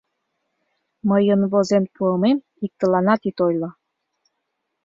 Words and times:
Мыйын 1.09 1.41
возен 1.51 1.83
пуымем 1.95 2.37
иктыланат 2.65 3.21
ит 3.29 3.37
ойло. 3.47 3.69